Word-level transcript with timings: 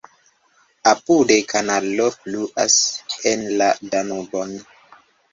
Apude 0.91 1.35
kanalo 1.51 2.07
fluas 2.15 2.77
en 3.33 3.43
la 3.61 3.67
Danubon. 3.91 4.57